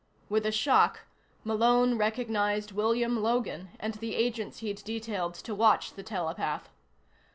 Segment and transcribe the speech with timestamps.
[0.29, 1.01] With a shock,
[1.43, 6.69] Malone recognized William Logan and the agents he'd detailed to watch the telepath.